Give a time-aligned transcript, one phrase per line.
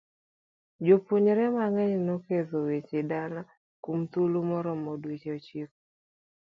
[0.85, 3.41] Jopuonjre mang'eny noketho seche dala
[3.83, 5.75] kuom thuolo maromo dweche ochiko.